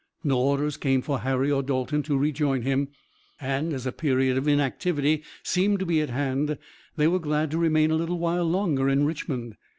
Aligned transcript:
No 0.23 0.39
orders 0.39 0.77
came 0.77 1.03
for 1.03 1.19
Harry 1.19 1.51
or 1.51 1.61
Dalton 1.61 2.01
to 2.01 2.17
rejoin 2.17 2.63
him, 2.63 2.87
and, 3.39 3.71
as 3.71 3.85
a 3.85 3.91
period 3.91 4.35
of 4.35 4.47
inactivity 4.47 5.21
seemed 5.43 5.77
to 5.77 5.85
be 5.85 6.01
at 6.01 6.09
hand, 6.09 6.57
they 6.95 7.07
were 7.07 7.19
glad 7.19 7.51
to 7.51 7.59
remain 7.59 7.91
a 7.91 8.03
while 8.15 8.45
longer 8.49 8.89
in 8.89 9.05
Richmond. 9.05 9.57